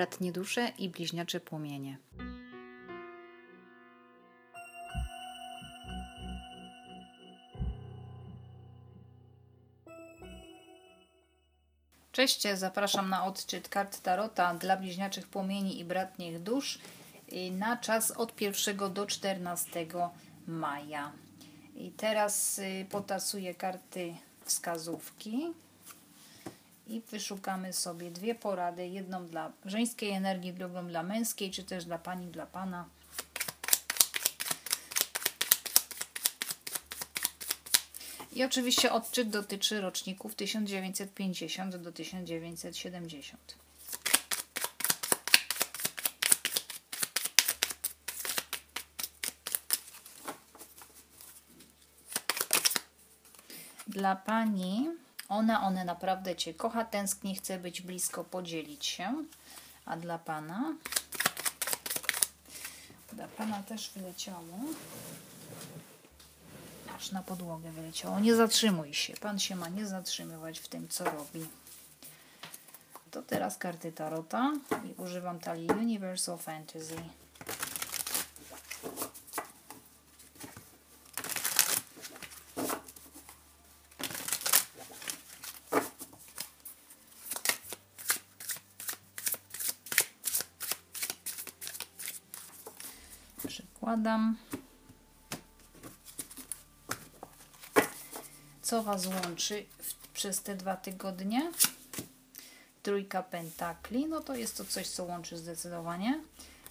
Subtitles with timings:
[0.00, 1.98] bratnie dusze i bliźniacze płomienie.
[12.12, 16.78] Cześć, zapraszam na odczyt kart Tarota dla bliźniaczych płomieni i bratnich dusz
[17.52, 19.86] na czas od 1 do 14
[20.46, 21.12] maja.
[21.74, 24.14] I teraz y, potasuję karty
[24.44, 25.52] wskazówki
[26.90, 31.98] i wyszukamy sobie dwie porady, jedną dla żeńskiej energii, drugą dla męskiej, czy też dla
[31.98, 32.88] pani, dla pana.
[38.32, 43.54] I oczywiście odczyt dotyczy roczników 1950 do 1970.
[53.86, 54.88] Dla pani
[55.30, 59.24] ona, one naprawdę Cię kocha, tęskni, chce być blisko, podzielić się.
[59.86, 60.74] A dla Pana?
[63.12, 64.58] Dla Pana też wyleciało.
[66.96, 68.20] Aż na podłogę wyleciało.
[68.20, 69.14] Nie zatrzymuj się.
[69.14, 71.46] Pan się ma nie zatrzymywać w tym, co robi.
[73.10, 74.52] To teraz karty Tarota
[74.84, 76.96] i używam talii Universal Fantasy.
[98.62, 101.52] Co Was łączy w, przez te dwa tygodnie?
[102.82, 106.20] Trójka pentakli, no to jest to coś, co łączy zdecydowanie.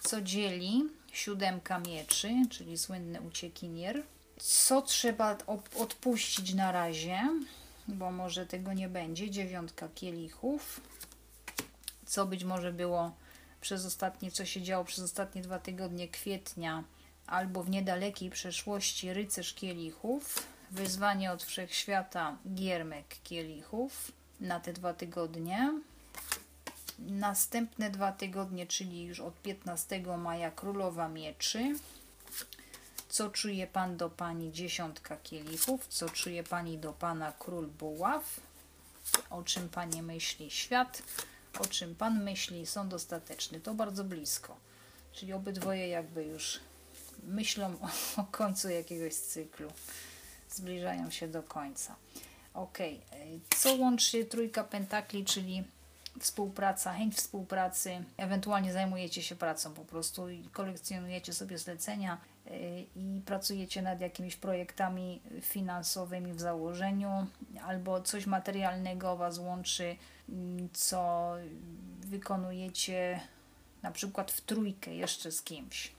[0.00, 0.84] Co dzieli?
[1.12, 4.02] Siódemka mieczy, czyli słynny uciekinier.
[4.40, 5.38] Co trzeba
[5.76, 7.20] odpuścić na razie,
[7.88, 9.30] bo może tego nie będzie?
[9.30, 10.80] Dziewiątka kielichów.
[12.06, 13.12] Co być może było
[13.60, 16.84] przez ostatnie, co się działo przez ostatnie dwa tygodnie kwietnia
[17.26, 25.80] albo w niedalekiej przeszłości rycerz kielichów, wyzwanie od wszechświata giermek kielichów na te dwa tygodnie.
[26.98, 31.74] Następne dwa tygodnie, czyli już od 15 maja królowa mieczy.
[33.08, 35.86] Co czuje pan do pani dziesiątka kielichów?
[35.88, 38.40] Co czuje pani do pana król buław?
[39.30, 41.02] O czym panie myśli świat?
[41.58, 43.60] o czym Pan myśli, są dostateczne.
[43.60, 44.56] To bardzo blisko.
[45.12, 46.60] Czyli obydwoje jakby już
[47.22, 47.88] myślą o,
[48.22, 49.68] o końcu jakiegoś cyklu.
[50.50, 51.96] Zbliżają się do końca.
[52.54, 52.78] Ok,
[53.56, 55.64] co łączy trójka pentakli, czyli
[56.20, 62.50] współpraca, chęć współpracy, ewentualnie zajmujecie się pracą po prostu i kolekcjonujecie sobie zlecenia y,
[62.96, 67.26] i pracujecie nad jakimiś projektami finansowymi w założeniu,
[67.62, 69.96] albo coś materialnego Was łączy,
[70.28, 71.32] mm, co
[72.00, 73.20] wykonujecie
[73.82, 75.95] na przykład w trójkę jeszcze z kimś.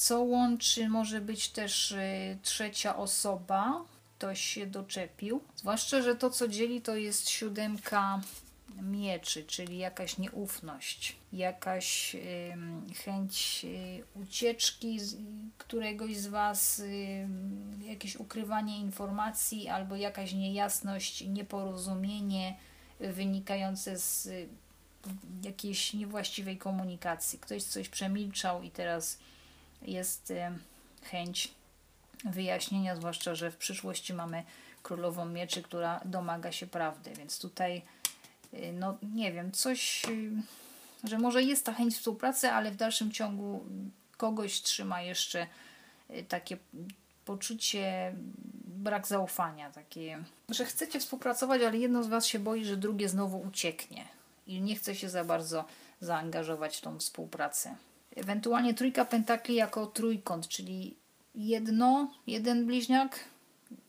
[0.00, 3.84] Co łączy, może być też y, trzecia osoba,
[4.18, 5.40] ktoś się doczepił.
[5.56, 8.20] Zwłaszcza, że to co dzieli to jest siódemka
[8.82, 12.16] mieczy, czyli jakaś nieufność, jakaś
[13.04, 15.16] chęć y, ucieczki z
[15.58, 16.82] któregoś z Was,
[17.84, 22.56] jakieś ukrywanie informacji albo jakaś niejasność, nieporozumienie
[23.00, 24.48] wynikające z y,
[25.42, 27.38] jakiejś niewłaściwej komunikacji.
[27.38, 29.18] Ktoś coś przemilczał i teraz
[29.82, 30.36] jest y,
[31.02, 31.54] chęć
[32.24, 34.44] wyjaśnienia, zwłaszcza, że w przyszłości mamy
[34.82, 37.82] królową mieczy, która domaga się prawdy, więc tutaj
[38.54, 40.32] Y, no nie wiem, coś, y,
[41.04, 43.64] że może jest ta chęć współpracy, ale w dalszym ciągu
[44.16, 45.46] kogoś trzyma jeszcze
[46.28, 46.56] takie
[47.24, 48.14] poczucie
[48.64, 53.40] brak zaufania, takie, że chcecie współpracować, ale jedno z Was się boi, że drugie znowu
[53.40, 54.04] ucieknie
[54.46, 55.64] i nie chce się za bardzo
[56.00, 57.76] zaangażować w tą współpracę.
[58.16, 60.96] Ewentualnie trójka pentakli jako trójkąt, czyli
[61.34, 63.18] jedno, jeden bliźniak,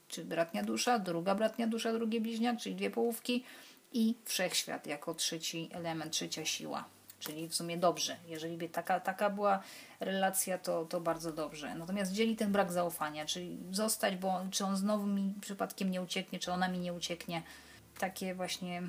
[0.07, 3.43] czy bratnia dusza, druga bratnia dusza, drugi bliźniak, czyli dwie połówki,
[3.93, 6.85] i wszechświat jako trzeci element, trzecia siła.
[7.19, 8.17] Czyli w sumie dobrze.
[8.27, 9.63] Jeżeli by taka, taka była
[9.99, 11.75] relacja, to, to bardzo dobrze.
[11.75, 16.39] Natomiast dzieli ten brak zaufania, czyli zostać, bo czy on znowu mi przypadkiem nie ucieknie,
[16.39, 17.41] czy ona mi nie ucieknie.
[17.99, 18.83] Takie właśnie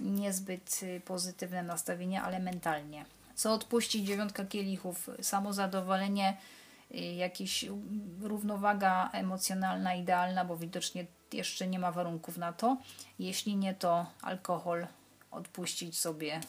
[0.00, 3.04] niezbyt pozytywne nastawienie, ale mentalnie.
[3.38, 5.10] Co odpuścić dziewiątka kielichów?
[5.22, 6.36] Samozadowolenie,
[6.94, 7.64] y, jakaś
[8.20, 12.76] równowaga emocjonalna, idealna, bo widocznie jeszcze nie ma warunków na to.
[13.18, 14.86] Jeśli nie, to alkohol,
[15.30, 16.40] odpuścić sobie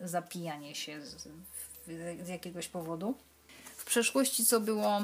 [0.00, 1.28] zapijanie się z,
[2.22, 3.14] z jakiegoś powodu.
[3.76, 5.00] W przeszłości co było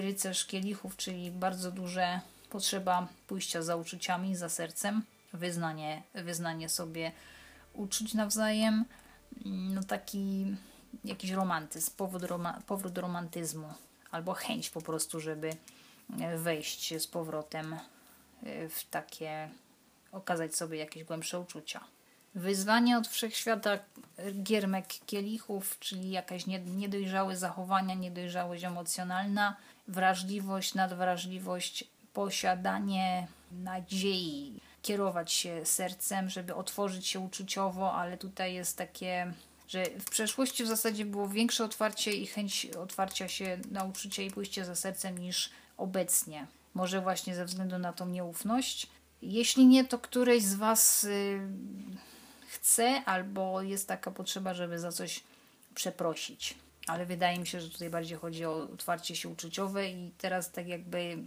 [0.00, 2.20] rycerz kielichów, czyli bardzo duże
[2.50, 5.02] potrzeba pójścia za uczuciami, za sercem,
[5.32, 7.12] wyznanie, wyznanie sobie
[7.74, 8.84] uczuć nawzajem,
[9.44, 10.54] no taki
[11.04, 13.68] jakiś romantyzm, powód roma, powrót do romantyzmu
[14.10, 15.50] albo chęć po prostu, żeby
[16.36, 17.76] wejść z powrotem
[18.42, 19.48] e, w takie,
[20.12, 21.80] okazać sobie jakieś głębsze uczucia.
[22.34, 23.78] Wyzwanie od wszechświata
[24.42, 29.56] giermek kielichów, czyli jakaś niedojrzałe zachowania, niedojrzałość emocjonalna,
[29.88, 39.32] wrażliwość, nadwrażliwość, posiadanie nadziei, kierować się sercem, żeby otworzyć się uczuciowo, ale tutaj jest takie,
[39.68, 44.30] że w przeszłości w zasadzie było większe otwarcie i chęć otwarcia się na uczucie i
[44.30, 46.46] pójście za sercem niż obecnie.
[46.74, 48.86] Może właśnie ze względu na tą nieufność.
[49.22, 51.40] Jeśli nie, to któreś z Was y,
[52.48, 55.22] chce albo jest taka potrzeba, żeby za coś
[55.74, 56.54] przeprosić.
[56.86, 60.68] Ale wydaje mi się, że tutaj bardziej chodzi o otwarcie się uczuciowe i teraz tak
[60.68, 61.18] jakby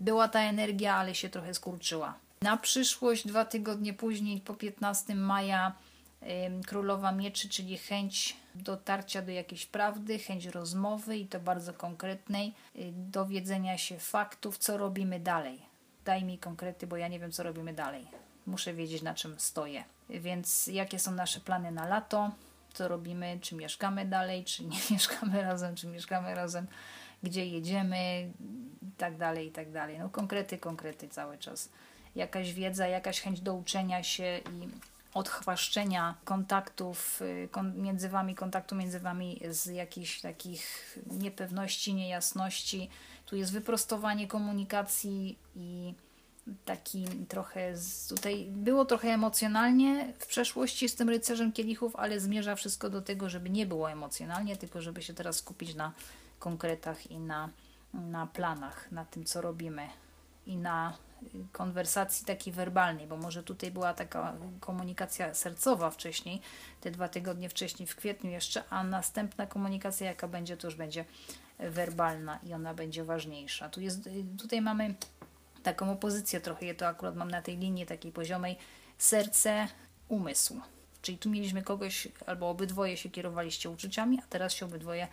[0.00, 2.27] była ta energia, ale się trochę skurczyła.
[2.42, 5.72] Na przyszłość, dwa tygodnie później, po 15 maja,
[6.66, 12.92] Królowa Mieczy, czyli chęć dotarcia do jakiejś prawdy, chęć rozmowy i to bardzo konkretnej, y,
[12.92, 15.62] dowiedzenia się faktów, co robimy dalej.
[16.04, 18.06] Daj mi konkrety, bo ja nie wiem, co robimy dalej.
[18.46, 19.84] Muszę wiedzieć, na czym stoję.
[20.10, 22.30] Więc jakie są nasze plany na lato,
[22.72, 26.66] co robimy, czy mieszkamy dalej, czy nie mieszkamy razem, czy mieszkamy razem,
[27.22, 28.32] gdzie jedziemy,
[28.82, 29.98] i tak dalej, i tak dalej.
[29.98, 31.68] No konkrety, konkrety cały czas.
[32.18, 34.68] Jakaś wiedza, jakaś chęć do uczenia się i
[35.14, 42.90] odchwaszczenia kontaktów y, między wami, kontaktu między wami z jakichś takich niepewności, niejasności.
[43.26, 45.94] Tu jest wyprostowanie komunikacji i
[46.64, 52.56] taki trochę z, tutaj było trochę emocjonalnie w przeszłości z tym rycerzem kielichów, ale zmierza
[52.56, 55.92] wszystko do tego, żeby nie było emocjonalnie, tylko żeby się teraz skupić na
[56.38, 57.48] konkretach i na,
[57.94, 59.88] na planach, na tym, co robimy
[60.48, 60.96] i na
[61.52, 66.40] konwersacji takiej werbalnej, bo może tutaj była taka komunikacja sercowa wcześniej,
[66.80, 71.04] te dwa tygodnie wcześniej, w kwietniu jeszcze, a następna komunikacja, jaka będzie, to już będzie
[71.58, 73.68] werbalna i ona będzie ważniejsza.
[73.68, 74.08] Tu jest,
[74.38, 74.94] tutaj mamy
[75.62, 78.56] taką opozycję trochę, ja to akurat mam na tej linii takiej poziomej,
[78.98, 79.68] serce,
[80.08, 80.60] umysł.
[81.02, 85.08] Czyli tu mieliśmy kogoś, albo obydwoje się kierowaliście uczuciami, a teraz się obydwoje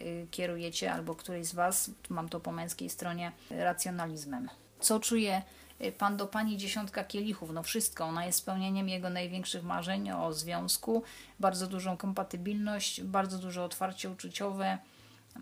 [0.00, 4.48] y, kierujecie, albo któryś z Was, mam to po męskiej stronie, racjonalizmem.
[4.80, 5.42] Co czuje
[5.80, 7.50] y, pan do pani dziesiątka kielichów?
[7.52, 8.04] No wszystko.
[8.04, 11.02] Ona jest spełnieniem jego największych marzeń o związku,
[11.40, 14.78] bardzo dużą kompatybilność, bardzo duże otwarcie uczuciowe.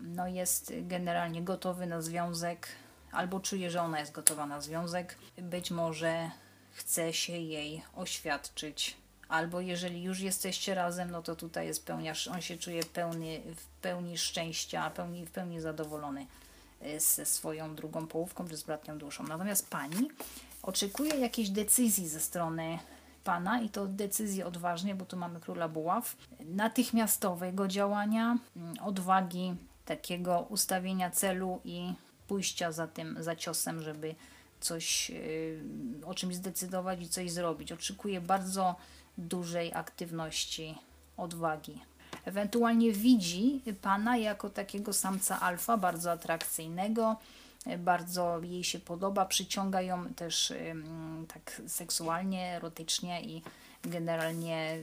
[0.01, 2.67] No jest generalnie gotowy na związek,
[3.11, 5.17] albo czuje, że ona jest gotowa na związek.
[5.37, 6.31] Być może
[6.71, 8.97] chce się jej oświadczyć.
[9.29, 13.65] Albo jeżeli już jesteście razem, no to tutaj jest pełnia, on się czuje pełny, w
[13.65, 16.25] pełni szczęścia, pełni, w pełni zadowolony
[16.97, 19.23] ze swoją drugą połówką czy z bratnią duszą.
[19.23, 20.09] Natomiast pani
[20.63, 22.79] oczekuje jakiejś decyzji ze strony
[23.23, 29.55] pana i to decyzji odważnie, bo tu mamy króla buław, natychmiastowego działania, mm, odwagi,
[29.85, 31.93] takiego ustawienia celu i
[32.27, 34.15] pójścia za tym, za ciosem, żeby
[34.59, 35.61] coś, y,
[36.05, 37.71] o czymś zdecydować i coś zrobić.
[37.71, 38.75] Oczekuje bardzo
[39.17, 40.75] dużej aktywności,
[41.17, 41.81] odwagi.
[42.29, 47.15] Ewentualnie widzi pana jako takiego samca alfa, bardzo atrakcyjnego,
[47.77, 50.53] bardzo jej się podoba, przyciąga ją też
[51.33, 53.41] tak seksualnie, erotycznie i
[53.83, 54.77] generalnie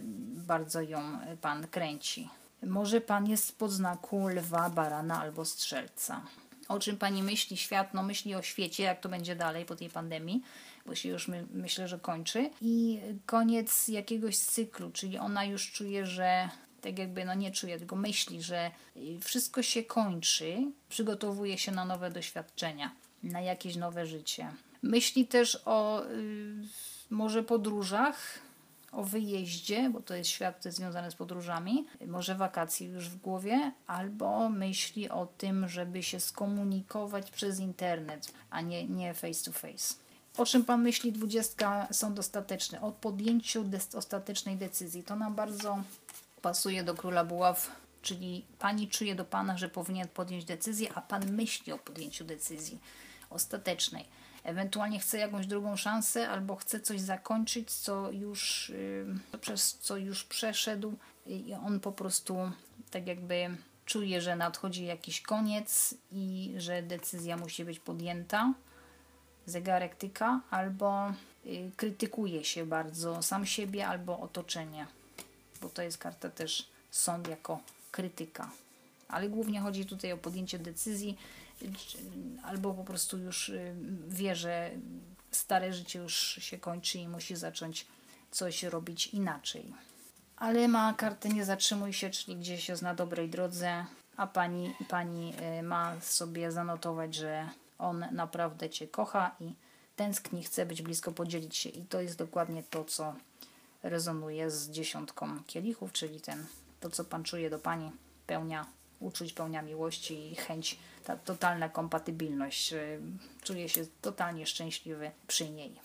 [0.46, 1.00] bardzo ją
[1.40, 2.28] pan kręci.
[2.62, 6.22] Może pan jest pod znaku lwa, barana albo strzelca
[6.68, 9.90] o czym Pani myśli świat, no myśli o świecie, jak to będzie dalej po tej
[9.90, 10.42] pandemii,
[10.86, 12.50] bo się już my, myślę, że kończy.
[12.60, 16.48] I koniec jakiegoś cyklu, czyli ona już czuje, że
[16.86, 18.70] tak jakby, no nie czuje, tylko myśli, że
[19.20, 20.56] wszystko się kończy,
[20.88, 22.90] przygotowuje się na nowe doświadczenia,
[23.22, 24.48] na jakieś nowe życie.
[24.82, 26.54] Myśli też o y,
[27.10, 28.38] może podróżach,
[28.92, 34.48] o wyjeździe, bo to jest świat związany z podróżami, może wakacji już w głowie, albo
[34.48, 39.94] myśli o tym, żeby się skomunikować przez internet, a nie, nie face to face.
[40.36, 42.80] O czym Pan myśli, dwudziestka są dostateczne?
[42.80, 43.64] O podjęciu
[43.94, 45.02] ostatecznej decyzji.
[45.02, 45.82] To nam bardzo
[46.46, 47.70] pasuje do Króla Buław,
[48.02, 52.80] czyli Pani czuje do Pana, że powinien podjąć decyzję, a Pan myśli o podjęciu decyzji
[53.30, 54.04] ostatecznej
[54.44, 58.72] ewentualnie chce jakąś drugą szansę albo chce coś zakończyć, co już,
[59.40, 62.52] przez co już przeszedł i on po prostu
[62.90, 68.54] tak jakby czuje, że nadchodzi jakiś koniec i że decyzja musi być podjęta.
[69.46, 71.12] Zegarek tyka albo
[71.46, 74.86] y, krytykuje się bardzo sam siebie albo otoczenie,
[75.56, 77.60] bo to jest karta też sąd jako
[77.90, 78.50] krytyka.
[79.08, 81.18] Ale głównie chodzi tutaj o podjęcie decyzji,
[82.42, 83.74] albo po prostu już y,
[84.08, 84.70] wie, że
[85.30, 87.86] stare życie już się kończy i musi zacząć
[88.30, 89.72] coś robić inaczej.
[90.36, 93.86] ale ma kartę nie zatrzymuj się, czyli gdzieś jest na dobrej drodze,
[94.16, 97.48] a pani, pani y, ma sobie zanotować, że
[97.78, 99.52] on naprawdę Cię kocha i
[99.96, 101.68] tęskni, chce być blisko, podzielić się.
[101.68, 103.14] I to jest dokładnie to, co
[103.88, 106.46] rezonuje z dziesiątką kielichów, czyli ten,
[106.80, 107.90] to, co Pan czuje do Pani,
[108.26, 108.66] pełnia
[109.00, 112.72] uczuć, pełnia miłości i chęć, ta totalna kompatybilność.
[112.72, 113.00] Y,
[113.42, 115.80] Czuje się totalnie szczęśliwy przy niej.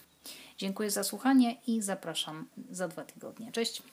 [0.57, 3.51] Dziękuję za słuchanie i zapraszam za dwa tygodnie.
[3.51, 3.83] Cześć!